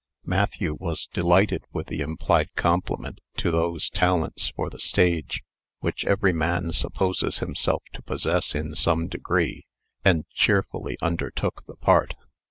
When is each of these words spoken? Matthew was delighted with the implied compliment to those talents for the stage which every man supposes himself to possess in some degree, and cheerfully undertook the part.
Matthew 0.25 0.73
was 0.79 1.05
delighted 1.13 1.63
with 1.73 1.85
the 1.85 2.01
implied 2.01 2.55
compliment 2.55 3.19
to 3.37 3.51
those 3.51 3.87
talents 3.87 4.49
for 4.49 4.67
the 4.67 4.79
stage 4.79 5.43
which 5.79 6.05
every 6.05 6.33
man 6.33 6.71
supposes 6.71 7.37
himself 7.37 7.83
to 7.93 8.01
possess 8.01 8.55
in 8.55 8.73
some 8.73 9.07
degree, 9.07 9.67
and 10.03 10.25
cheerfully 10.33 10.97
undertook 11.03 11.67
the 11.67 11.75
part. 11.75 12.15